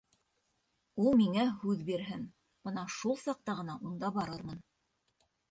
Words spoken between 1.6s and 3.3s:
һүҙ бирһен, бына шул